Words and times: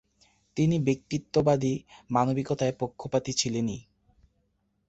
তিনি 0.57 0.75
ব্যক্তিত্ববাদী 0.79 1.73
মানবিকতায় 2.09 2.75
পক্ষপাতী 2.79 3.31
ছিলেনই। 3.33 3.79